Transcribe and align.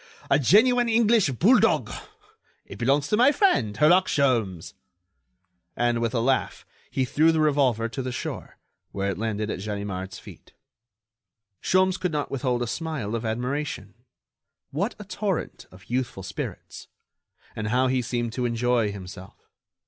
A 0.31 0.39
genuine 0.39 0.89
English 0.89 1.29
bulldog. 1.29 1.91
It 2.65 2.79
belongs 2.79 3.07
to 3.09 3.17
my 3.17 3.31
friend, 3.31 3.77
Herlock 3.77 4.07
Sholmes." 4.07 4.73
And, 5.75 6.01
with 6.01 6.15
a 6.15 6.19
laugh, 6.19 6.65
he 6.89 7.05
threw 7.05 7.31
the 7.31 7.39
revolver 7.39 7.87
to 7.89 8.01
the 8.01 8.11
shore, 8.11 8.57
where 8.91 9.11
it 9.11 9.19
landed 9.19 9.51
at 9.51 9.59
Ganimard's 9.63 10.17
feet. 10.17 10.53
Sholmes 11.61 11.99
could 11.99 12.11
not 12.11 12.31
withhold 12.31 12.63
a 12.63 12.65
smile 12.67 13.13
of 13.13 13.23
admiration. 13.25 13.93
What 14.71 14.95
a 14.97 15.03
torrent 15.03 15.67
of 15.69 15.85
youthful 15.85 16.23
spirits! 16.23 16.87
And 17.55 17.67
how 17.67 17.85
he 17.85 18.01
seemed 18.01 18.33
to 18.33 18.45
enjoy 18.45 18.91
himself! 18.91 19.35